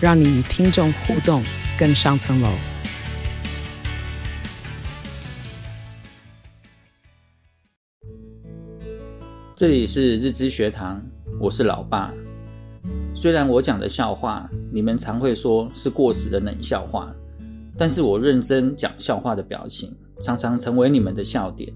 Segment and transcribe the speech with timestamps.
[0.00, 1.42] 让你与听众互动
[1.76, 2.48] 更上层楼。
[9.56, 11.04] 这里是日知学堂，
[11.40, 12.14] 我是老爸。
[13.12, 17.12] 虽然我讲的笑话，你们常会说是过时的冷笑话。
[17.76, 21.72] 但是我认真讲笑话的表情，常常成为你们的笑点。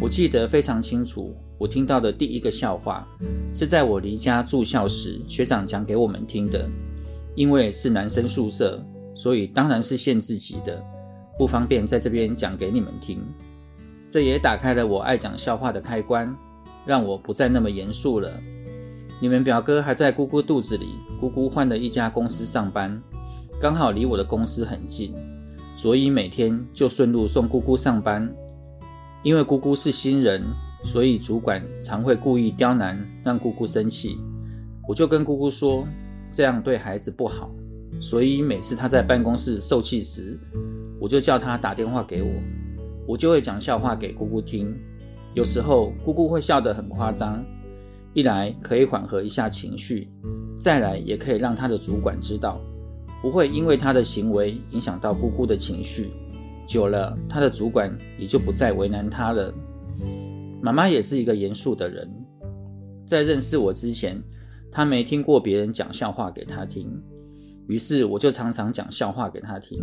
[0.00, 3.06] 我记得非常清楚，我听到的第一个笑话，
[3.52, 6.66] 是在我离家住校时，学长讲给我们听的。
[7.36, 8.84] 因为是男生宿舍，
[9.14, 10.82] 所以当然是限制级的，
[11.38, 13.22] 不方便在这边讲给你们听。
[14.08, 16.34] 这也打开了我爱讲笑话的开关，
[16.84, 18.32] 让我不再那么严肃了。
[19.20, 20.86] 你们表哥还在姑姑肚子里，
[21.20, 23.00] 姑姑换了一家公司上班。
[23.60, 25.14] 刚好离我的公司很近，
[25.76, 28.30] 所以每天就顺路送姑姑上班。
[29.22, 30.42] 因为姑姑是新人，
[30.84, 34.18] 所以主管常会故意刁难，让姑姑生气。
[34.86, 35.84] 我就跟姑姑说，
[36.36, 37.50] 这样对孩子不好。
[37.98, 40.38] 所以每次他在办公室受气时，
[41.00, 42.28] 我就叫他打电话给我，
[43.06, 44.76] 我就会讲笑话给姑姑听。
[45.32, 47.42] 有时候姑姑会笑得很夸张，
[48.12, 50.10] 一来可以缓和一下情绪，
[50.60, 52.60] 再来也可以让他的主管知道。
[53.22, 56.10] 不会因为他的行为影响到姑姑的情绪，
[56.66, 59.54] 久了，他的主管也就不再为难他了。
[60.60, 62.06] 妈妈也是一个严肃的人，
[63.06, 64.22] 在认识我之前，
[64.76, 67.02] 他没听过别人讲笑话给他听，
[67.66, 69.82] 于是我就常常讲笑话给他听。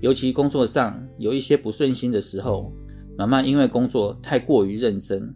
[0.00, 2.72] 尤其工作上有一些不顺心的时候，
[3.16, 5.32] 妈妈因为工作太过于认真，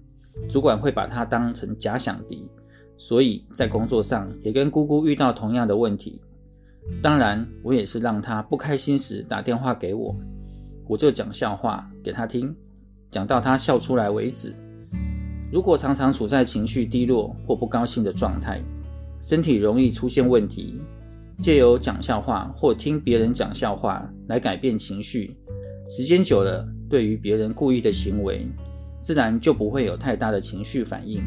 [0.49, 2.51] 主管会把她当成假想敌，
[2.99, 6.21] 所以在工作上也跟姑姑遇到同样的问题。
[7.01, 10.13] 当然，我也是让他不开心时打电话给我，
[10.89, 12.53] 我就讲笑话给他听，
[13.09, 14.53] 讲到他笑出来为止。
[15.53, 18.61] 如果常常处在情绪低落或不高兴的状态，
[19.23, 20.81] 身体容易出现问题。
[21.39, 25.35] 借由讲笑话或听别人讲笑话来改变情绪，
[25.89, 28.47] 时间久了，对于别人故意的行为，
[29.01, 31.19] 自然就不会有太大的情绪反应。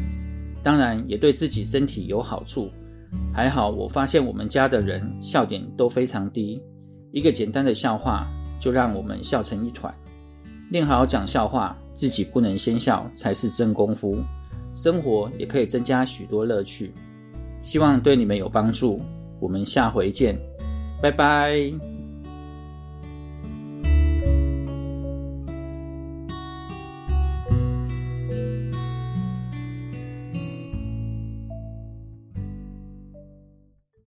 [0.62, 2.70] 当然，也对自己身体有好处。
[3.32, 6.62] 还好，我发现我们家的人笑点都非常低，
[7.12, 8.26] 一个简单的笑话
[8.60, 9.92] 就让我们笑成一团。
[10.70, 14.18] 练好讲笑话，自己不能先笑才是真功夫。
[14.74, 16.94] 生活也可以增加许多乐趣，
[17.64, 19.00] 希望对你们有帮助。
[19.40, 20.38] 我们下回见，
[21.02, 21.93] 拜拜。